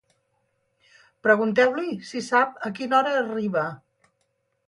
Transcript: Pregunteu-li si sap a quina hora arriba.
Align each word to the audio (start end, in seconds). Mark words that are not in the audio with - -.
Pregunteu-li 1.27 1.93
si 2.11 2.23
sap 2.29 2.57
a 2.69 2.73
quina 2.79 2.99
hora 3.01 3.11
arriba. 3.21 3.67